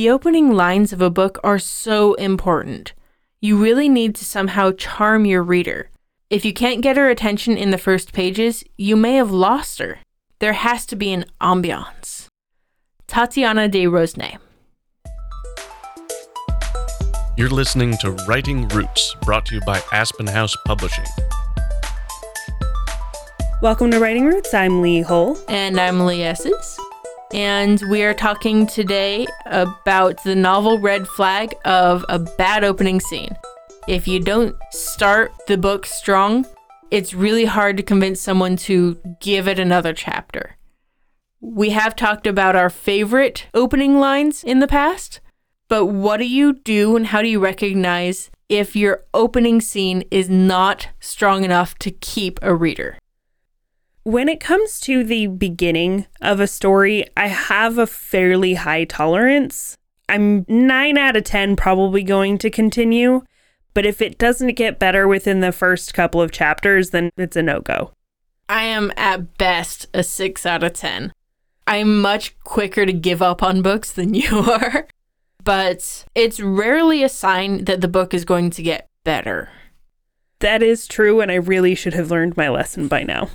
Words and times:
The 0.00 0.08
opening 0.08 0.52
lines 0.52 0.94
of 0.94 1.02
a 1.02 1.10
book 1.10 1.38
are 1.44 1.58
so 1.58 2.14
important. 2.14 2.94
You 3.42 3.62
really 3.62 3.86
need 3.86 4.14
to 4.14 4.24
somehow 4.24 4.72
charm 4.72 5.26
your 5.26 5.42
reader. 5.42 5.90
If 6.30 6.42
you 6.42 6.54
can't 6.54 6.80
get 6.80 6.96
her 6.96 7.10
attention 7.10 7.58
in 7.58 7.70
the 7.70 7.76
first 7.76 8.14
pages, 8.14 8.64
you 8.78 8.96
may 8.96 9.16
have 9.16 9.30
lost 9.30 9.78
her. 9.78 9.98
There 10.38 10.54
has 10.54 10.86
to 10.86 10.96
be 10.96 11.12
an 11.12 11.26
ambiance. 11.38 12.28
Tatiana 13.08 13.68
de 13.68 13.84
Rosnay. 13.84 14.38
You're 17.36 17.50
listening 17.50 17.98
to 17.98 18.12
Writing 18.26 18.68
Roots, 18.68 19.14
brought 19.26 19.44
to 19.48 19.56
you 19.56 19.60
by 19.66 19.82
Aspen 19.92 20.28
House 20.28 20.56
Publishing. 20.64 21.04
Welcome 23.60 23.90
to 23.90 24.00
Writing 24.00 24.24
Roots. 24.24 24.54
I'm 24.54 24.80
Lee 24.80 25.02
Hull. 25.02 25.36
And 25.46 25.78
I'm 25.78 26.06
Lee 26.06 26.22
Esses. 26.22 26.79
And 27.32 27.80
we 27.88 28.02
are 28.02 28.14
talking 28.14 28.66
today 28.66 29.24
about 29.46 30.22
the 30.24 30.34
novel 30.34 30.80
Red 30.80 31.06
Flag 31.06 31.54
of 31.64 32.04
a 32.08 32.18
bad 32.18 32.64
opening 32.64 32.98
scene. 32.98 33.36
If 33.86 34.08
you 34.08 34.18
don't 34.18 34.56
start 34.72 35.32
the 35.46 35.56
book 35.56 35.86
strong, 35.86 36.44
it's 36.90 37.14
really 37.14 37.44
hard 37.44 37.76
to 37.76 37.84
convince 37.84 38.20
someone 38.20 38.56
to 38.56 38.98
give 39.20 39.46
it 39.46 39.60
another 39.60 39.92
chapter. 39.92 40.56
We 41.40 41.70
have 41.70 41.94
talked 41.94 42.26
about 42.26 42.56
our 42.56 42.68
favorite 42.68 43.46
opening 43.54 44.00
lines 44.00 44.42
in 44.42 44.58
the 44.58 44.66
past, 44.66 45.20
but 45.68 45.86
what 45.86 46.16
do 46.16 46.26
you 46.26 46.54
do 46.54 46.96
and 46.96 47.06
how 47.06 47.22
do 47.22 47.28
you 47.28 47.38
recognize 47.38 48.28
if 48.48 48.74
your 48.74 49.04
opening 49.14 49.60
scene 49.60 50.02
is 50.10 50.28
not 50.28 50.88
strong 50.98 51.44
enough 51.44 51.78
to 51.78 51.92
keep 51.92 52.40
a 52.42 52.56
reader? 52.56 52.98
When 54.02 54.30
it 54.30 54.40
comes 54.40 54.80
to 54.80 55.04
the 55.04 55.26
beginning 55.26 56.06
of 56.22 56.40
a 56.40 56.46
story, 56.46 57.04
I 57.18 57.28
have 57.28 57.76
a 57.76 57.86
fairly 57.86 58.54
high 58.54 58.84
tolerance. 58.84 59.76
I'm 60.08 60.46
9 60.48 60.96
out 60.96 61.16
of 61.16 61.24
10 61.24 61.54
probably 61.54 62.02
going 62.02 62.38
to 62.38 62.48
continue, 62.48 63.22
but 63.74 63.84
if 63.84 64.00
it 64.00 64.16
doesn't 64.16 64.54
get 64.54 64.78
better 64.78 65.06
within 65.06 65.40
the 65.40 65.52
first 65.52 65.92
couple 65.92 66.22
of 66.22 66.32
chapters, 66.32 66.90
then 66.90 67.10
it's 67.18 67.36
a 67.36 67.42
no 67.42 67.60
go. 67.60 67.92
I 68.48 68.62
am 68.62 68.90
at 68.96 69.36
best 69.36 69.86
a 69.92 70.02
6 70.02 70.46
out 70.46 70.62
of 70.62 70.72
10. 70.72 71.12
I'm 71.66 72.00
much 72.00 72.38
quicker 72.40 72.86
to 72.86 72.94
give 72.94 73.20
up 73.20 73.42
on 73.42 73.60
books 73.60 73.92
than 73.92 74.14
you 74.14 74.38
are, 74.38 74.88
but 75.44 76.06
it's 76.14 76.40
rarely 76.40 77.02
a 77.02 77.08
sign 77.10 77.66
that 77.66 77.82
the 77.82 77.86
book 77.86 78.14
is 78.14 78.24
going 78.24 78.48
to 78.50 78.62
get 78.62 78.88
better. 79.04 79.50
That 80.38 80.62
is 80.62 80.88
true, 80.88 81.20
and 81.20 81.30
I 81.30 81.34
really 81.34 81.74
should 81.74 81.92
have 81.92 82.10
learned 82.10 82.38
my 82.38 82.48
lesson 82.48 82.88
by 82.88 83.02
now. 83.02 83.28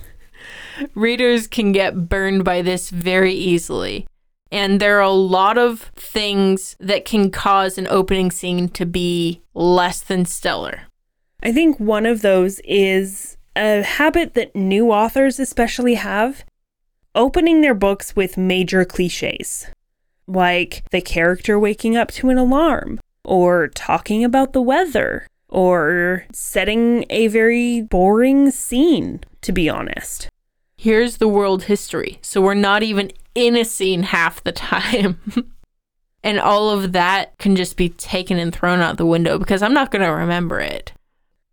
Readers 0.94 1.48
can 1.48 1.72
get 1.72 2.10
burned 2.10 2.44
by 2.44 2.62
this 2.62 2.90
very 2.90 3.34
easily. 3.34 4.08
And 4.52 4.80
there 4.80 4.98
are 4.98 5.02
a 5.02 5.10
lot 5.10 5.58
of 5.58 5.92
things 5.96 6.76
that 6.80 7.06
can 7.06 7.32
cause 7.32 7.78
an 7.78 7.88
opening 7.88 8.32
scene 8.32 8.70
to 8.70 8.86
be 8.86 9.42
less 9.54 10.02
than 10.02 10.26
stellar. 10.26 10.84
I 11.44 11.52
think 11.52 11.80
one 11.80 12.06
of 12.06 12.22
those 12.22 12.60
is 12.64 13.38
a 13.56 13.84
habit 13.84 14.34
that 14.34 14.56
new 14.56 14.92
authors 14.92 15.40
especially 15.40 15.96
have 15.96 16.46
opening 17.14 17.62
their 17.62 17.74
books 17.74 18.16
with 18.16 18.38
major 18.38 18.84
cliches, 18.86 19.68
like 20.28 20.84
the 20.92 21.02
character 21.02 21.58
waking 21.58 21.96
up 21.96 22.12
to 22.12 22.30
an 22.30 22.38
alarm, 22.38 23.00
or 23.24 23.68
talking 23.70 24.24
about 24.24 24.54
the 24.54 24.62
weather, 24.62 25.26
or 25.50 26.26
setting 26.34 27.06
a 27.10 27.28
very 27.28 27.82
boring 27.82 28.52
scene, 28.52 29.22
to 29.42 29.52
be 29.52 29.70
honest. 29.70 30.30
Here's 30.86 31.18
the 31.18 31.28
world 31.28 31.64
history, 31.64 32.20
so 32.22 32.42
we're 32.42 32.54
not 32.54 32.84
even 32.84 33.12
in 33.34 33.56
a 33.56 33.66
scene 33.66 34.04
half 34.04 34.44
the 34.44 34.52
time. 34.52 35.20
and 36.24 36.40
all 36.40 36.70
of 36.70 36.92
that 36.92 37.36
can 37.40 37.56
just 37.56 37.76
be 37.76 37.90
taken 37.90 38.38
and 38.38 38.54
thrown 38.54 38.82
out 38.82 38.98
the 38.98 39.06
window 39.08 39.40
because 39.40 39.64
I'm 39.64 39.74
not 39.74 39.90
going 39.90 40.04
to 40.04 40.12
remember 40.12 40.60
it. 40.60 40.94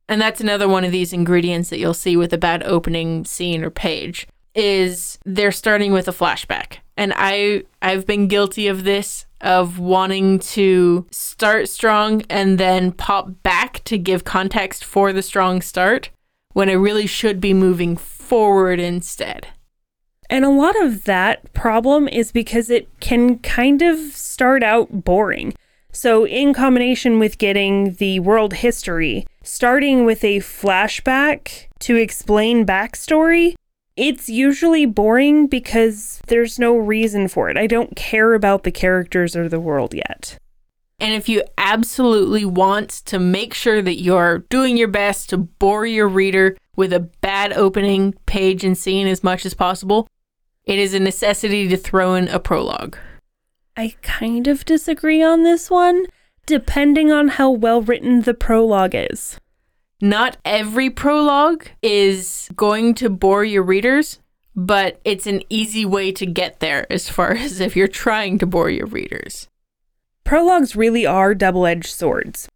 And 0.06 0.20
that's 0.20 0.42
another 0.42 0.68
one 0.68 0.84
of 0.84 0.92
these 0.92 1.14
ingredients 1.14 1.70
that 1.70 1.78
you'll 1.78 1.94
see 1.94 2.14
with 2.14 2.34
a 2.34 2.36
bad 2.36 2.62
opening 2.64 3.24
scene 3.24 3.64
or 3.64 3.70
page 3.70 4.28
is 4.54 5.18
they're 5.24 5.50
starting 5.50 5.92
with 5.92 6.08
a 6.08 6.12
flashback. 6.12 6.80
And 6.98 7.14
I 7.16 7.62
I've 7.80 8.06
been 8.06 8.28
guilty 8.28 8.68
of 8.68 8.84
this 8.84 9.24
of 9.40 9.78
wanting 9.78 10.40
to 10.40 11.06
start 11.10 11.70
strong 11.70 12.20
and 12.28 12.58
then 12.58 12.92
pop 12.92 13.30
back 13.42 13.82
to 13.84 13.96
give 13.96 14.24
context 14.24 14.84
for 14.84 15.10
the 15.10 15.22
strong 15.22 15.62
start 15.62 16.10
when 16.52 16.68
I 16.68 16.72
really 16.72 17.06
should 17.06 17.40
be 17.40 17.54
moving 17.54 17.96
forward 18.32 18.80
instead. 18.80 19.48
And 20.30 20.42
a 20.42 20.48
lot 20.48 20.82
of 20.82 21.04
that 21.04 21.52
problem 21.52 22.08
is 22.08 22.32
because 22.32 22.70
it 22.70 22.88
can 22.98 23.38
kind 23.40 23.82
of 23.82 23.98
start 23.98 24.62
out 24.62 25.04
boring. 25.04 25.52
So, 25.92 26.26
in 26.26 26.54
combination 26.54 27.18
with 27.18 27.36
getting 27.36 27.92
the 27.96 28.20
world 28.20 28.54
history, 28.54 29.26
starting 29.42 30.06
with 30.06 30.24
a 30.24 30.38
flashback 30.38 31.66
to 31.80 31.96
explain 31.96 32.64
backstory, 32.64 33.54
it's 33.98 34.30
usually 34.30 34.86
boring 34.86 35.46
because 35.46 36.22
there's 36.28 36.58
no 36.58 36.74
reason 36.74 37.28
for 37.28 37.50
it. 37.50 37.58
I 37.58 37.66
don't 37.66 37.94
care 37.96 38.32
about 38.32 38.62
the 38.62 38.72
characters 38.72 39.36
or 39.36 39.46
the 39.46 39.60
world 39.60 39.92
yet. 39.92 40.38
And 40.98 41.12
if 41.12 41.28
you 41.28 41.42
absolutely 41.58 42.46
want 42.46 42.88
to 43.06 43.18
make 43.18 43.52
sure 43.52 43.82
that 43.82 44.00
you're 44.00 44.38
doing 44.48 44.78
your 44.78 44.88
best 44.88 45.28
to 45.28 45.36
bore 45.36 45.84
your 45.84 46.08
reader 46.08 46.56
with 46.76 46.92
a 46.92 47.00
bad 47.00 47.52
opening 47.52 48.14
page 48.26 48.64
and 48.64 48.76
scene 48.76 49.06
as 49.06 49.22
much 49.22 49.44
as 49.44 49.54
possible, 49.54 50.08
it 50.64 50.78
is 50.78 50.94
a 50.94 51.00
necessity 51.00 51.68
to 51.68 51.76
throw 51.76 52.14
in 52.14 52.28
a 52.28 52.38
prologue. 52.38 52.96
I 53.76 53.94
kind 54.02 54.46
of 54.48 54.64
disagree 54.64 55.22
on 55.22 55.42
this 55.42 55.70
one, 55.70 56.04
depending 56.46 57.10
on 57.10 57.28
how 57.28 57.50
well 57.50 57.80
written 57.80 58.22
the 58.22 58.34
prologue 58.34 58.94
is. 58.94 59.38
Not 60.00 60.36
every 60.44 60.90
prologue 60.90 61.66
is 61.80 62.50
going 62.56 62.94
to 62.94 63.08
bore 63.08 63.44
your 63.44 63.62
readers, 63.62 64.18
but 64.54 65.00
it's 65.04 65.26
an 65.26 65.42
easy 65.48 65.84
way 65.84 66.12
to 66.12 66.26
get 66.26 66.60
there 66.60 66.90
as 66.92 67.08
far 67.08 67.32
as 67.36 67.60
if 67.60 67.76
you're 67.76 67.88
trying 67.88 68.38
to 68.38 68.46
bore 68.46 68.70
your 68.70 68.86
readers. 68.86 69.48
Prologues 70.24 70.76
really 70.76 71.06
are 71.06 71.34
double 71.34 71.66
edged 71.66 71.90
swords. 71.90 72.48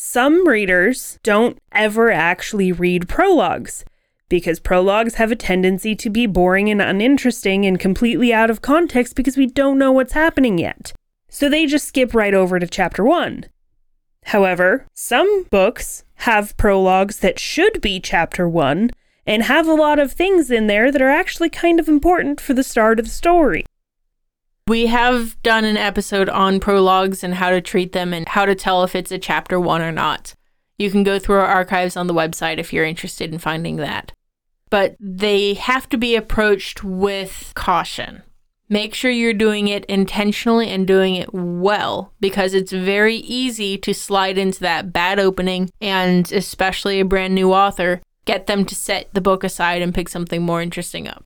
Some 0.00 0.46
readers 0.46 1.18
don't 1.24 1.58
ever 1.72 2.12
actually 2.12 2.70
read 2.70 3.08
prologues 3.08 3.84
because 4.28 4.60
prologues 4.60 5.14
have 5.14 5.32
a 5.32 5.36
tendency 5.36 5.96
to 5.96 6.08
be 6.08 6.24
boring 6.24 6.70
and 6.70 6.80
uninteresting 6.80 7.66
and 7.66 7.80
completely 7.80 8.32
out 8.32 8.48
of 8.48 8.62
context 8.62 9.16
because 9.16 9.36
we 9.36 9.48
don't 9.48 9.76
know 9.76 9.90
what's 9.90 10.12
happening 10.12 10.56
yet. 10.56 10.92
So 11.28 11.48
they 11.48 11.66
just 11.66 11.88
skip 11.88 12.14
right 12.14 12.32
over 12.32 12.60
to 12.60 12.68
chapter 12.68 13.02
1. 13.02 13.46
However, 14.26 14.86
some 14.94 15.46
books 15.50 16.04
have 16.18 16.56
prologues 16.56 17.18
that 17.18 17.40
should 17.40 17.80
be 17.80 17.98
chapter 17.98 18.48
1 18.48 18.90
and 19.26 19.42
have 19.42 19.66
a 19.66 19.74
lot 19.74 19.98
of 19.98 20.12
things 20.12 20.48
in 20.48 20.68
there 20.68 20.92
that 20.92 21.02
are 21.02 21.08
actually 21.08 21.50
kind 21.50 21.80
of 21.80 21.88
important 21.88 22.40
for 22.40 22.54
the 22.54 22.62
start 22.62 23.00
of 23.00 23.06
the 23.06 23.10
story. 23.10 23.66
We 24.68 24.86
have 24.86 25.40
done 25.42 25.64
an 25.64 25.76
episode 25.76 26.28
on 26.28 26.60
prologues 26.60 27.24
and 27.24 27.34
how 27.34 27.50
to 27.50 27.60
treat 27.60 27.92
them 27.92 28.12
and 28.12 28.28
how 28.28 28.44
to 28.44 28.54
tell 28.54 28.84
if 28.84 28.94
it's 28.94 29.10
a 29.10 29.18
chapter 29.18 29.58
1 29.58 29.82
or 29.82 29.92
not. 29.92 30.34
You 30.76 30.90
can 30.90 31.02
go 31.02 31.18
through 31.18 31.36
our 31.36 31.46
archives 31.46 31.96
on 31.96 32.06
the 32.06 32.14
website 32.14 32.58
if 32.58 32.72
you're 32.72 32.84
interested 32.84 33.32
in 33.32 33.38
finding 33.38 33.76
that 33.76 34.12
but 34.70 34.96
they 35.00 35.54
have 35.54 35.88
to 35.90 35.96
be 35.96 36.16
approached 36.16 36.84
with 36.84 37.52
caution. 37.54 38.22
Make 38.70 38.94
sure 38.94 39.10
you're 39.10 39.32
doing 39.32 39.68
it 39.68 39.86
intentionally 39.86 40.68
and 40.68 40.86
doing 40.86 41.14
it 41.14 41.32
well 41.32 42.12
because 42.20 42.52
it's 42.52 42.72
very 42.72 43.16
easy 43.16 43.78
to 43.78 43.94
slide 43.94 44.36
into 44.36 44.60
that 44.60 44.92
bad 44.92 45.18
opening 45.18 45.70
and 45.80 46.30
especially 46.32 47.00
a 47.00 47.04
brand 47.04 47.34
new 47.34 47.52
author 47.52 48.02
get 48.26 48.46
them 48.46 48.66
to 48.66 48.74
set 48.74 49.08
the 49.14 49.22
book 49.22 49.42
aside 49.42 49.80
and 49.80 49.94
pick 49.94 50.08
something 50.08 50.42
more 50.42 50.60
interesting 50.60 51.08
up. 51.08 51.24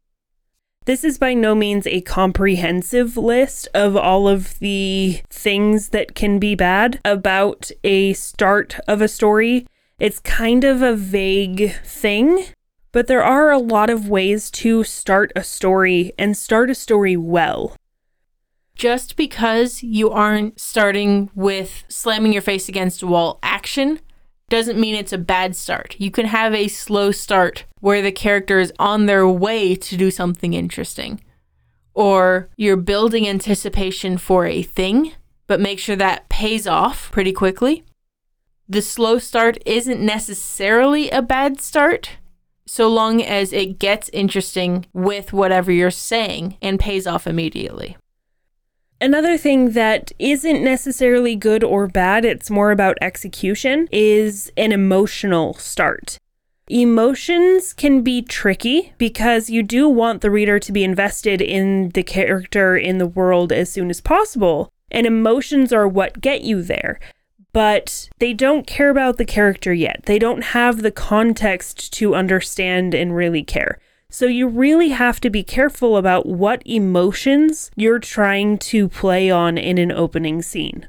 This 0.84 1.04
is 1.04 1.19
by 1.19 1.34
no 1.34 1.54
means 1.54 1.87
a 1.87 2.00
comprehensive 2.00 3.16
list 3.16 3.69
of 3.72 3.97
all 3.97 4.28
of 4.28 4.59
the 4.59 5.20
things 5.31 5.91
that 5.91 6.15
can 6.15 6.38
be 6.38 6.55
bad 6.55 7.00
about 7.05 7.70
a 7.84 8.12
start 8.14 8.79
of 8.88 9.00
a 9.00 9.08
story. 9.08 9.67
It's 9.99 10.19
kind 10.19 10.64
of 10.64 10.82
a 10.82 10.96
vague 10.96 11.75
thing 11.84 12.46
but 12.93 13.06
there 13.06 13.25
are 13.25 13.50
a 13.50 13.58
lot 13.58 13.90
of 13.90 14.08
ways 14.08 14.50
to 14.50 14.84
start 14.84 15.32
a 15.34 15.43
story 15.43 16.12
and 16.19 16.37
start 16.37 16.70
a 16.70 16.75
story 16.75 17.17
well. 17.17 17.75
Just 18.75 19.17
because 19.17 19.82
you 19.82 20.11
aren't 20.11 20.61
starting 20.61 21.31
with 21.35 21.85
slamming 21.88 22.32
your 22.32 22.43
face 22.43 22.69
against 22.69 23.02
a 23.02 23.06
wall 23.06 23.38
action 23.43 24.00
doesn't 24.52 24.78
mean 24.78 24.94
it's 24.94 25.14
a 25.14 25.19
bad 25.19 25.56
start. 25.56 25.96
You 25.96 26.10
can 26.10 26.26
have 26.26 26.52
a 26.52 26.69
slow 26.69 27.10
start 27.10 27.64
where 27.81 28.02
the 28.02 28.12
character 28.12 28.60
is 28.60 28.70
on 28.78 29.06
their 29.06 29.26
way 29.26 29.75
to 29.75 29.96
do 29.96 30.10
something 30.10 30.52
interesting. 30.52 31.22
Or 31.94 32.50
you're 32.58 32.76
building 32.76 33.26
anticipation 33.26 34.19
for 34.19 34.44
a 34.44 34.62
thing, 34.62 35.12
but 35.46 35.58
make 35.58 35.78
sure 35.78 35.96
that 35.96 36.28
pays 36.28 36.66
off 36.66 37.10
pretty 37.10 37.32
quickly. 37.32 37.82
The 38.69 38.82
slow 38.82 39.19
start 39.19 39.56
isn't 39.64 40.04
necessarily 40.04 41.08
a 41.08 41.22
bad 41.22 41.58
start 41.58 42.19
so 42.66 42.88
long 42.88 43.22
as 43.22 43.54
it 43.54 43.78
gets 43.78 44.10
interesting 44.10 44.84
with 44.93 45.32
whatever 45.32 45.72
you're 45.72 45.90
saying 45.90 46.58
and 46.60 46.78
pays 46.78 47.06
off 47.06 47.26
immediately. 47.26 47.96
Another 49.02 49.37
thing 49.37 49.72
that 49.72 50.12
isn't 50.20 50.62
necessarily 50.62 51.34
good 51.34 51.64
or 51.64 51.88
bad, 51.88 52.25
it's 52.25 52.49
more 52.49 52.70
about 52.70 52.96
execution, 53.00 53.88
is 53.90 54.52
an 54.56 54.70
emotional 54.70 55.54
start. 55.54 56.19
Emotions 56.69 57.72
can 57.72 58.02
be 58.02 58.22
tricky 58.22 58.93
because 58.99 59.50
you 59.50 59.64
do 59.64 59.88
want 59.88 60.20
the 60.20 60.31
reader 60.31 60.60
to 60.60 60.70
be 60.70 60.84
invested 60.84 61.43
in 61.43 61.88
the 61.88 62.04
character 62.04 62.76
in 62.76 62.99
the 62.99 63.06
world 63.08 63.50
as 63.50 63.69
soon 63.69 63.90
as 63.90 64.00
possible, 64.00 64.70
and 64.88 65.04
emotions 65.04 65.72
are 65.72 65.88
what 65.88 66.20
get 66.20 66.43
you 66.43 66.62
there. 66.62 67.00
But 67.52 68.08
they 68.20 68.32
don't 68.32 68.69
care 68.69 68.88
about 68.88 69.19
the 69.19 69.25
character 69.25 69.72
yet. 69.72 70.04
They 70.06 70.20
don't 70.20 70.44
have 70.44 70.81
the 70.81 70.93
context 70.93 71.93
to 71.94 72.14
understand 72.14 72.94
and 72.94 73.16
really 73.16 73.43
care. 73.43 73.81
So 74.12 74.26
you 74.26 74.47
really 74.47 74.91
have 74.91 75.23
to 75.23 75.31
be 75.31 75.43
careful 75.43 75.97
about 75.97 76.26
what 76.26 76.62
emotions 76.67 77.70
you're 77.76 77.99
trying 77.99 78.59
to 78.59 78.91
play 78.91 79.31
on 79.31 79.56
in 79.56 79.79
an 79.79 79.91
opening 79.91 80.43
scene. 80.43 80.87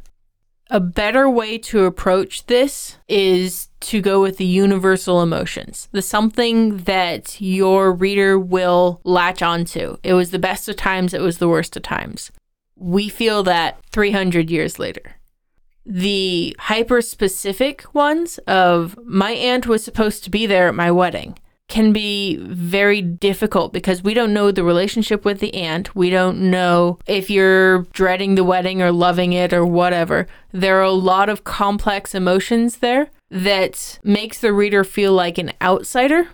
A 0.70 0.81
better 0.81 1.30
way 1.30 1.58
to 1.60 1.86
approach 1.86 2.48
this 2.48 2.98
is 3.08 3.70
to 3.80 4.02
go 4.02 4.22
with 4.22 4.36
the 4.36 4.46
universal 4.46 5.22
emotions, 5.22 5.88
the 5.94 6.02
something 6.02 6.80
that 6.80 7.40
your 7.40 7.94
reader 7.94 8.38
will 8.38 9.00
latch 9.06 9.42
onto. 9.42 9.96
It 10.04 10.16
was 10.16 10.31
the 10.31 10.38
best 10.38 10.68
of 10.68 10.75
times, 10.75 11.14
it 11.14 11.22
was 11.22 11.38
the 11.38 11.48
worst 11.48 11.78
of 11.78 11.84
times. 11.84 12.30
We 12.75 13.08
feel 13.08 13.42
that 13.44 13.80
300 13.94 14.52
years 14.52 14.80
later. 14.80 15.16
The 15.86 16.58
hyper 16.60 17.02
specific 17.02 17.86
ones 17.96 18.38
of 18.40 19.00
my 19.06 19.31
aunt 19.31 19.66
was 19.66 19.81
supposed 19.81 20.25
to 20.25 20.30
be 20.30 20.46
there 20.46 20.68
at 20.68 20.75
my 20.75 20.92
wedding 20.92 21.38
can 21.74 21.92
be 21.92 22.38
very 22.38 23.02
difficult 23.02 23.74
because 23.74 24.04
we 24.04 24.14
don't 24.14 24.31
know 24.31 24.52
the 24.52 24.64
relationship 24.64 25.25
with 25.25 25.40
the 25.40 25.56
aunt. 25.56 25.96
We 25.96 26.12
don't 26.12 26.52
know 26.52 27.00
if 27.08 27.31
you're 27.31 27.80
dreading 27.94 28.36
the 28.36 28.44
wedding 28.44 28.80
or 28.80 28.92
loving 28.92 29.34
it 29.34 29.52
or 29.52 29.66
whatever. 29.66 30.28
There 30.52 30.78
are 30.78 30.84
a 30.84 30.92
lot 30.92 31.30
of 31.30 31.44
complex 31.44 32.14
emotions 32.14 32.78
there 32.78 33.10
that 33.31 33.98
makes 34.04 34.40
the 34.40 34.54
reader 34.54 34.84
feel 34.84 35.14
like 35.14 35.40
an 35.40 35.52
outsider. 35.64 36.28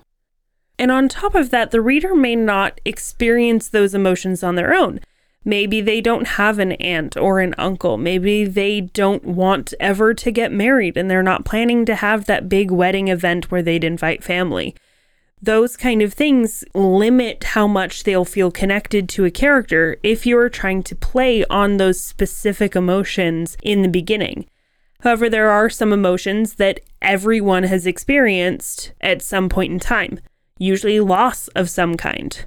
And 0.77 0.91
on 0.91 1.07
top 1.07 1.35
of 1.35 1.51
that, 1.51 1.71
the 1.71 1.79
reader 1.79 2.13
may 2.13 2.35
not 2.35 2.81
experience 2.83 3.69
those 3.69 3.95
emotions 3.95 4.43
on 4.43 4.55
their 4.55 4.73
own. 4.73 4.99
Maybe 5.45 5.79
they 5.79 6.01
don't 6.01 6.27
have 6.27 6.59
an 6.59 6.73
aunt 6.73 7.15
or 7.15 7.39
an 7.39 7.55
uncle. 7.57 7.95
Maybe 7.95 8.43
they 8.43 8.81
don't 8.81 9.23
want 9.23 9.73
ever 9.79 10.13
to 10.15 10.31
get 10.31 10.51
married 10.51 10.97
and 10.97 11.09
they're 11.09 11.23
not 11.23 11.45
planning 11.45 11.85
to 11.85 11.95
have 11.95 12.25
that 12.25 12.49
big 12.49 12.71
wedding 12.71 13.07
event 13.07 13.49
where 13.49 13.61
they'd 13.61 13.85
invite 13.85 14.21
family 14.21 14.75
those 15.41 15.77
kind 15.77 16.01
of 16.01 16.13
things 16.13 16.63
limit 16.73 17.43
how 17.43 17.67
much 17.67 18.03
they'll 18.03 18.25
feel 18.25 18.51
connected 18.51 19.07
to 19.09 19.25
a 19.25 19.31
character 19.31 19.97
if 20.03 20.25
you're 20.25 20.49
trying 20.49 20.83
to 20.83 20.95
play 20.95 21.45
on 21.45 21.77
those 21.77 22.03
specific 22.03 22.75
emotions 22.75 23.55
in 23.63 23.81
the 23.81 23.87
beginning. 23.87 24.45
However, 25.01 25.29
there 25.29 25.49
are 25.49 25.69
some 25.69 25.93
emotions 25.93 26.55
that 26.55 26.81
everyone 27.01 27.63
has 27.63 27.87
experienced 27.87 28.91
at 28.99 29.21
some 29.21 29.47
point 29.47 29.71
in 29.71 29.79
time, 29.79 30.19
usually 30.57 30.99
loss 30.99 31.47
of 31.49 31.69
some 31.69 31.95
kind. 31.95 32.45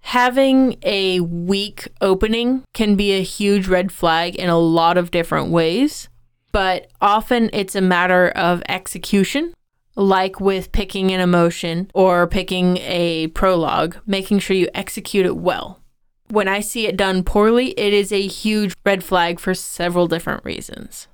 Having 0.00 0.76
a 0.82 1.20
weak 1.20 1.88
opening 2.00 2.64
can 2.74 2.96
be 2.96 3.12
a 3.12 3.22
huge 3.22 3.68
red 3.68 3.92
flag 3.92 4.34
in 4.34 4.50
a 4.50 4.58
lot 4.58 4.98
of 4.98 5.12
different 5.12 5.50
ways, 5.50 6.08
but 6.50 6.90
often 7.00 7.50
it's 7.52 7.76
a 7.76 7.80
matter 7.80 8.28
of 8.30 8.62
execution 8.68 9.54
like 9.96 10.40
with 10.40 10.72
picking 10.72 11.10
an 11.12 11.20
emotion 11.20 11.90
or 11.94 12.26
picking 12.26 12.78
a 12.78 13.28
prologue, 13.28 13.96
making 14.06 14.40
sure 14.40 14.56
you 14.56 14.68
execute 14.74 15.26
it 15.26 15.36
well. 15.36 15.80
When 16.28 16.48
I 16.48 16.60
see 16.60 16.86
it 16.86 16.96
done 16.96 17.22
poorly, 17.22 17.70
it 17.78 17.92
is 17.92 18.10
a 18.10 18.26
huge 18.26 18.74
red 18.84 19.04
flag 19.04 19.38
for 19.38 19.54
several 19.54 20.08
different 20.08 20.44
reasons. 20.44 21.06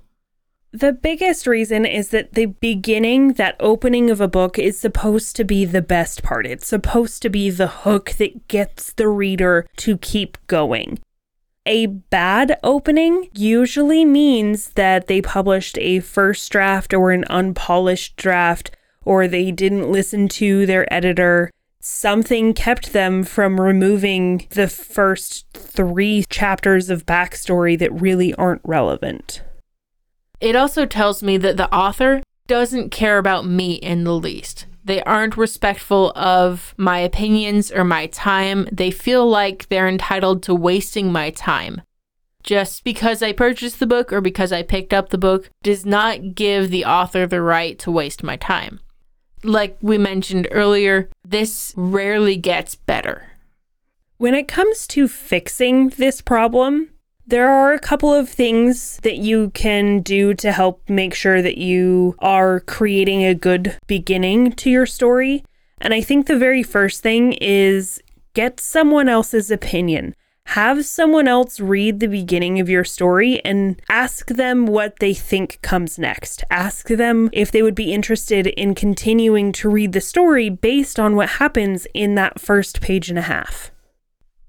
The 0.73 0.93
biggest 0.93 1.47
reason 1.47 1.85
is 1.85 2.09
that 2.09 2.33
the 2.33 2.45
beginning, 2.45 3.33
that 3.33 3.57
opening 3.59 4.09
of 4.09 4.21
a 4.21 4.29
book, 4.29 4.57
is 4.57 4.79
supposed 4.79 5.35
to 5.35 5.43
be 5.43 5.65
the 5.65 5.81
best 5.81 6.23
part. 6.23 6.47
It's 6.47 6.65
supposed 6.65 7.21
to 7.23 7.29
be 7.29 7.49
the 7.49 7.67
hook 7.67 8.11
that 8.11 8.47
gets 8.47 8.93
the 8.93 9.09
reader 9.09 9.67
to 9.77 9.97
keep 9.97 10.37
going. 10.47 10.99
A 11.67 11.85
bad 11.85 12.57
opening 12.63 13.29
usually 13.33 14.03
means 14.03 14.69
that 14.71 15.05
they 15.05 15.21
published 15.21 15.77
a 15.77 15.99
first 15.99 16.51
draft 16.51 16.91
or 16.91 17.11
an 17.11 17.23
unpolished 17.29 18.15
draft, 18.15 18.71
or 19.05 19.27
they 19.27 19.51
didn't 19.51 19.91
listen 19.91 20.27
to 20.29 20.65
their 20.65 20.91
editor. 20.91 21.51
Something 21.79 22.55
kept 22.55 22.93
them 22.93 23.23
from 23.23 23.61
removing 23.61 24.47
the 24.51 24.67
first 24.67 25.45
three 25.53 26.25
chapters 26.29 26.89
of 26.89 27.05
backstory 27.05 27.77
that 27.77 27.93
really 27.93 28.33
aren't 28.35 28.61
relevant. 28.63 29.43
It 30.39 30.55
also 30.55 30.87
tells 30.87 31.21
me 31.21 31.37
that 31.37 31.57
the 31.57 31.71
author 31.73 32.23
doesn't 32.47 32.89
care 32.89 33.19
about 33.19 33.45
me 33.45 33.73
in 33.73 34.03
the 34.03 34.15
least. 34.15 34.65
They 34.83 35.01
aren't 35.03 35.37
respectful 35.37 36.11
of 36.15 36.73
my 36.77 36.99
opinions 36.99 37.71
or 37.71 37.83
my 37.83 38.07
time. 38.07 38.67
They 38.71 38.91
feel 38.91 39.27
like 39.27 39.69
they're 39.69 39.87
entitled 39.87 40.43
to 40.43 40.55
wasting 40.55 41.11
my 41.11 41.29
time. 41.29 41.81
Just 42.43 42.83
because 42.83 43.21
I 43.21 43.33
purchased 43.33 43.79
the 43.79 43.85
book 43.85 44.11
or 44.11 44.19
because 44.19 44.51
I 44.51 44.63
picked 44.63 44.93
up 44.93 45.09
the 45.09 45.17
book 45.17 45.49
does 45.61 45.85
not 45.85 46.33
give 46.33 46.71
the 46.71 46.85
author 46.85 47.27
the 47.27 47.41
right 47.41 47.77
to 47.79 47.91
waste 47.91 48.23
my 48.23 48.35
time. 48.35 48.79
Like 49.43 49.77
we 49.81 49.97
mentioned 49.97 50.47
earlier, 50.51 51.09
this 51.23 51.73
rarely 51.75 52.37
gets 52.37 52.75
better. 52.75 53.27
When 54.17 54.33
it 54.33 54.47
comes 54.47 54.87
to 54.87 55.07
fixing 55.07 55.89
this 55.89 56.21
problem, 56.21 56.89
there 57.31 57.49
are 57.49 57.71
a 57.71 57.79
couple 57.79 58.13
of 58.13 58.27
things 58.27 58.99
that 59.03 59.15
you 59.15 59.51
can 59.51 60.01
do 60.01 60.33
to 60.33 60.51
help 60.51 60.81
make 60.89 61.13
sure 61.13 61.41
that 61.41 61.57
you 61.57 62.13
are 62.19 62.59
creating 62.59 63.23
a 63.23 63.33
good 63.33 63.77
beginning 63.87 64.51
to 64.51 64.69
your 64.69 64.85
story. 64.85 65.41
And 65.79 65.93
I 65.93 66.01
think 66.01 66.27
the 66.27 66.37
very 66.37 66.61
first 66.61 67.01
thing 67.01 67.31
is 67.39 68.03
get 68.33 68.59
someone 68.59 69.07
else's 69.07 69.49
opinion. 69.49 70.13
Have 70.47 70.85
someone 70.85 71.25
else 71.25 71.61
read 71.61 72.01
the 72.01 72.07
beginning 72.07 72.59
of 72.59 72.67
your 72.67 72.83
story 72.83 73.39
and 73.45 73.81
ask 73.89 74.27
them 74.27 74.65
what 74.65 74.99
they 74.99 75.13
think 75.13 75.59
comes 75.61 75.97
next. 75.97 76.43
Ask 76.51 76.89
them 76.89 77.29
if 77.31 77.49
they 77.49 77.61
would 77.61 77.75
be 77.75 77.93
interested 77.93 78.47
in 78.47 78.75
continuing 78.75 79.53
to 79.53 79.69
read 79.69 79.93
the 79.93 80.01
story 80.01 80.49
based 80.49 80.99
on 80.99 81.15
what 81.15 81.29
happens 81.29 81.87
in 81.93 82.15
that 82.15 82.41
first 82.41 82.81
page 82.81 83.09
and 83.09 83.17
a 83.17 83.21
half. 83.23 83.71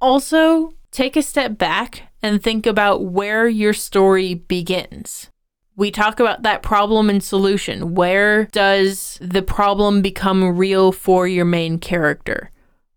Also, 0.01 0.75
take 0.91 1.15
a 1.15 1.23
step 1.23 1.57
back 1.57 2.09
and 2.23 2.43
think 2.43 2.67
about 2.67 3.05
where 3.05 3.49
your 3.49 3.73
story 3.73 4.35
begins. 4.35 5.31
We 5.75 5.91
talk 5.91 6.21
about 6.21 6.43
that 6.43 6.63
problem 6.63 7.09
and 7.09 7.23
solution. 7.23 7.95
Where 7.95 8.45
does 8.47 9.19
the 9.21 9.43
problem 9.43 10.03
become 10.03 10.57
real 10.57 10.93
for 10.93 11.27
your 11.27 11.47
main 11.47 11.79
character? 11.79 12.51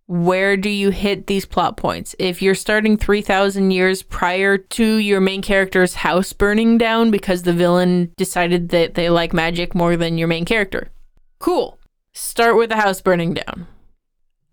Where 0.08 0.56
do 0.56 0.70
you 0.70 0.92
hit 0.92 1.26
these 1.26 1.46
plot 1.46 1.78
points? 1.78 2.16
If 2.20 2.42
you're 2.42 2.54
starting 2.54 2.96
3,000 2.96 3.72
years 3.72 4.04
prior 4.04 4.58
to 4.58 4.86
your 4.98 5.20
main 5.20 5.42
character's 5.42 5.96
house 5.96 6.32
burning 6.32 6.78
down 6.78 7.10
because 7.10 7.42
the 7.42 7.54
villain 7.54 8.12
decided 8.18 8.70
that 8.70 8.94
they 8.94 9.10
like 9.10 9.34
magic 9.34 9.74
more 9.74 9.98
than 9.98 10.18
your 10.18 10.28
main 10.28 10.46
character, 10.46 10.92
cool. 11.40 11.80
Start 12.14 12.56
with 12.56 12.70
the 12.70 12.76
house 12.76 13.02
burning 13.02 13.34
down. 13.34 13.68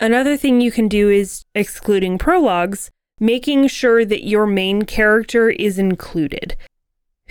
Another 0.01 0.37
thing 0.37 0.61
you 0.61 0.73
can 0.73 0.89
do 0.89 1.11
is 1.11 1.45
excluding 1.55 2.19
prologues 2.19 2.91
making 3.23 3.69
sure 3.69 4.05
that 4.05 4.27
your 4.27 4.47
main 4.47 4.83
character 4.83 5.49
is 5.49 5.79
included. 5.79 6.57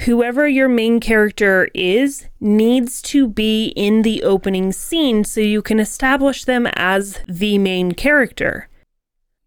Whoever 0.05 0.47
your 0.47 0.69
main 0.69 1.01
character 1.01 1.67
is 1.75 2.29
needs 2.39 3.01
to 3.03 3.27
be 3.27 3.73
in 3.75 4.03
the 4.03 4.23
opening 4.23 4.71
scene 4.71 5.25
so 5.25 5.41
you 5.41 5.61
can 5.61 5.81
establish 5.81 6.45
them 6.45 6.65
as 6.75 7.19
the 7.27 7.57
main 7.57 7.91
character. 7.91 8.69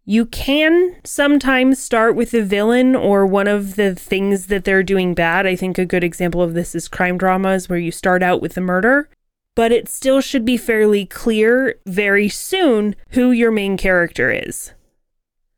You 0.05 0.27
can 0.27 0.97
sometimes 1.03 1.81
start 1.81 2.15
with 2.15 2.29
the 2.29 2.43
villain 2.43 2.95
or 2.95 3.25
one 3.25 3.47
of 3.47 3.75
the 3.75 3.95
things 3.95 4.45
that 4.45 4.65
they're 4.65 4.83
doing 4.83 5.15
bad. 5.15 5.47
I 5.47 5.55
think 5.55 5.79
a 5.79 5.85
good 5.85 6.03
example 6.03 6.43
of 6.43 6.53
this 6.53 6.75
is 6.75 6.87
crime 6.87 7.17
dramas 7.17 7.67
where 7.67 7.79
you 7.79 7.91
start 7.91 8.21
out 8.21 8.39
with 8.39 8.53
the 8.53 8.61
murder, 8.61 9.09
but 9.55 9.71
it 9.71 9.89
still 9.89 10.21
should 10.21 10.45
be 10.45 10.57
fairly 10.57 11.07
clear 11.07 11.79
very 11.87 12.29
soon 12.29 12.95
who 13.09 13.31
your 13.31 13.49
main 13.49 13.77
character 13.77 14.29
is. 14.29 14.73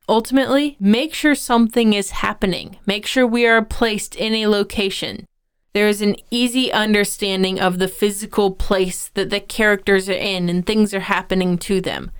Ultimately, 0.09 0.77
make 0.79 1.13
sure 1.13 1.35
something 1.35 1.93
is 1.93 2.11
happening. 2.11 2.77
Make 2.85 3.05
sure 3.05 3.27
we 3.27 3.45
are 3.45 3.63
placed 3.63 4.15
in 4.15 4.33
a 4.33 4.47
location. 4.47 5.25
There 5.73 5.87
is 5.87 6.01
an 6.01 6.15
easy 6.31 6.71
understanding 6.71 7.59
of 7.59 7.77
the 7.77 7.89
physical 7.89 8.51
place 8.51 9.09
that 9.15 9.29
the 9.29 9.41
characters 9.41 10.07
are 10.09 10.13
in 10.13 10.49
and 10.49 10.65
things 10.65 10.93
are 10.93 11.01
happening 11.01 11.57
to 11.59 11.81
them. 11.81 12.11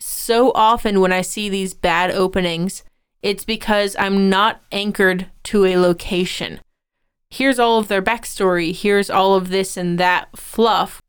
So 0.00 0.52
often, 0.54 1.00
when 1.00 1.12
I 1.12 1.22
see 1.22 1.48
these 1.48 1.74
bad 1.74 2.10
openings, 2.10 2.82
it's 3.22 3.44
because 3.44 3.96
I'm 3.98 4.28
not 4.28 4.60
anchored 4.72 5.26
to 5.44 5.64
a 5.64 5.76
location. 5.76 6.60
Here's 7.30 7.58
all 7.58 7.78
of 7.78 7.88
their 7.88 8.02
backstory, 8.02 8.74
here's 8.74 9.10
all 9.10 9.34
of 9.34 9.48
this 9.48 9.76
and 9.76 9.98
that 9.98 10.36
fluff, 10.36 11.00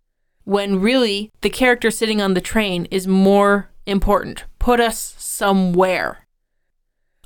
when 0.43 0.81
really 0.81 1.31
the 1.41 1.49
character 1.49 1.91
sitting 1.91 2.21
on 2.21 2.33
the 2.33 2.41
train 2.41 2.85
is 2.91 3.07
more 3.07 3.69
important. 3.85 4.45
Put 4.57 4.79
us 4.79 5.15
somewhere. 5.39 6.27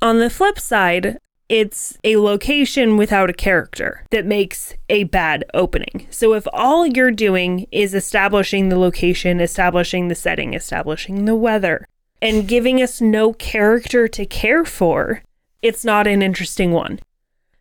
On 0.02 0.20
the 0.20 0.30
flip 0.30 0.60
side, 0.60 1.18
It's 1.50 2.00
a 2.04 2.18
location 2.18 2.98
without 2.98 3.30
a 3.30 3.34
character 3.34 4.06
that 4.12 4.26
makes 4.26 4.74
a 4.90 5.04
bad 5.04 5.44
opening. 5.54 6.08
So 6.10 6.34
if 6.34 6.48
all 6.54 6.88
you're 6.88 7.12
doing 7.12 7.68
is 7.72 7.94
establishing 7.94 8.70
the 8.70 8.80
location, 8.80 9.40
establishing 9.42 10.08
the 10.08 10.16
setting, 10.16 10.54
establishing 10.54 11.26
the 11.26 11.36
weather, 11.36 11.88
and 12.22 12.48
giving 12.48 12.82
us 12.82 13.02
no 13.02 13.34
character 13.34 14.08
to 14.08 14.26
care 14.26 14.64
for, 14.64 15.22
it's 15.62 15.84
not 15.84 16.08
an 16.08 16.24
interesting 16.24 16.72
one. 16.72 17.00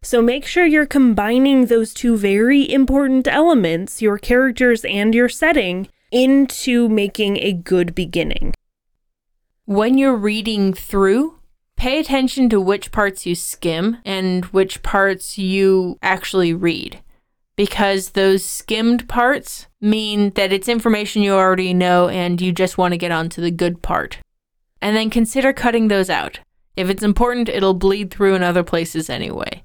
So 0.01 0.23
make 0.23 0.47
sure 0.47 0.65
you're 0.65 0.87
combining 0.87 1.67
those 1.67 1.93
two 1.93 2.17
very 2.17 2.73
important 2.73 3.29
elements, 3.29 4.01
your 4.01 4.17
characters 4.17 4.85
and 4.85 5.15
your 5.15 5.29
setting, 5.29 5.89
into 6.11 6.89
making 6.89 7.37
a 7.39 7.53
good 7.53 7.95
beginning. 7.95 8.55
When 9.65 9.97
you're 9.97 10.17
reading 10.17 10.75
through, 10.75 11.39
pay 11.77 12.01
attention 12.01 12.49
to 12.49 12.61
which 12.61 12.91
parts 12.91 13.27
you 13.27 13.37
skim 13.37 13.99
and 14.05 14.45
which 14.47 14.83
parts 14.83 15.39
you 15.39 15.99
actually 16.03 16.53
read. 16.53 17.01
Because 17.55 18.11
those 18.11 18.45
skimmed 18.45 19.09
parts 19.09 19.69
mean 19.81 20.31
that 20.31 20.53
it's 20.53 20.69
information 20.69 21.23
you 21.23 21.35
already 21.35 21.73
know 21.73 22.09
and 22.09 22.41
you 22.41 22.51
just 22.51 22.77
want 22.77 22.93
to 22.93 22.99
get 22.99 23.13
on 23.13 23.29
to 23.29 23.41
the 23.41 23.53
good 23.53 23.83
part. 23.83 24.19
And 24.81 24.97
then 24.97 25.11
consider 25.11 25.53
cutting 25.53 25.87
those 25.87 26.11
out. 26.11 26.41
If 26.77 26.91
it's 26.91 27.05
important, 27.05 27.49
it'll 27.49 27.75
bleed 27.75 28.11
through 28.11 28.35
in 28.35 28.43
other 28.43 28.65
places 28.65 29.09
anyway. 29.09 29.63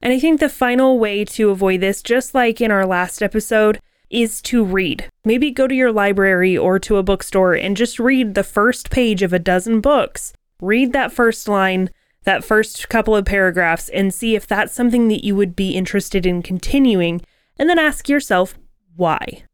And 0.00 0.12
I 0.12 0.20
think 0.20 0.38
the 0.38 0.48
final 0.48 1.00
way 1.00 1.24
to 1.24 1.50
avoid 1.50 1.80
this, 1.80 2.00
just 2.00 2.32
like 2.32 2.60
in 2.60 2.70
our 2.70 2.86
last 2.86 3.22
episode, 3.22 3.80
is 4.12 4.40
to 4.42 4.64
read. 4.64 5.06
Maybe 5.24 5.50
go 5.50 5.66
to 5.66 5.74
your 5.74 5.90
library 5.90 6.56
or 6.56 6.78
to 6.80 6.98
a 6.98 7.02
bookstore 7.02 7.54
and 7.54 7.76
just 7.76 7.98
read 7.98 8.34
the 8.34 8.44
first 8.44 8.90
page 8.90 9.22
of 9.22 9.32
a 9.32 9.38
dozen 9.38 9.80
books. 9.80 10.32
Read 10.60 10.92
that 10.92 11.12
first 11.12 11.48
line, 11.48 11.90
that 12.24 12.44
first 12.44 12.88
couple 12.88 13.16
of 13.16 13.24
paragraphs, 13.24 13.88
and 13.88 14.14
see 14.14 14.36
if 14.36 14.46
that's 14.46 14.72
something 14.72 15.08
that 15.08 15.24
you 15.24 15.34
would 15.34 15.56
be 15.56 15.70
interested 15.70 16.24
in 16.24 16.42
continuing. 16.42 17.20
And 17.58 17.68
then 17.68 17.78
ask 17.78 18.08
yourself, 18.08 18.54
why? 18.94 19.44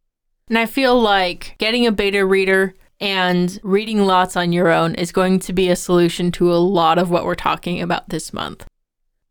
And 0.48 0.58
I 0.58 0.66
feel 0.66 1.00
like 1.00 1.54
getting 1.58 1.86
a 1.86 1.92
beta 1.92 2.26
reader 2.26 2.74
and 3.00 3.58
reading 3.62 4.04
lots 4.04 4.36
on 4.36 4.52
your 4.52 4.70
own 4.70 4.94
is 4.96 5.12
going 5.12 5.38
to 5.40 5.52
be 5.52 5.68
a 5.68 5.76
solution 5.76 6.32
to 6.32 6.52
a 6.52 6.56
lot 6.56 6.98
of 6.98 7.10
what 7.10 7.24
we're 7.24 7.34
talking 7.34 7.80
about 7.80 8.08
this 8.08 8.32
month. 8.32 8.66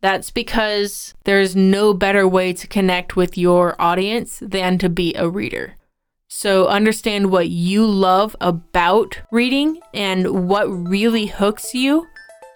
That's 0.02 0.30
because 0.30 1.16
there's 1.24 1.56
no 1.56 1.94
better 1.94 2.28
way 2.28 2.54
to 2.54 2.68
connect 2.68 3.16
with 3.16 3.38
your 3.38 3.80
audience 3.82 4.40
than 4.42 4.78
to 4.80 4.90
be 4.90 5.14
a 5.16 5.28
reader. 5.28 5.76
So, 6.28 6.68
understand 6.68 7.32
what 7.32 7.50
you 7.50 7.86
love 7.86 8.36
about 8.42 9.22
reading 9.32 9.80
and 9.94 10.48
what 10.48 10.66
really 10.66 11.28
hooks 11.28 11.74
you, 11.74 12.06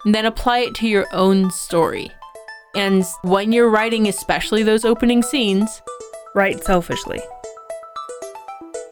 and 0.04 0.14
then 0.14 0.26
apply 0.26 0.58
it 0.60 0.74
to 0.76 0.88
your 0.88 1.06
own 1.12 1.50
story. 1.50 2.10
And 2.74 3.04
when 3.22 3.50
you're 3.50 3.70
writing, 3.70 4.08
especially 4.08 4.62
those 4.62 4.84
opening 4.84 5.22
scenes, 5.22 5.82
write 6.34 6.62
selfishly. 6.62 7.20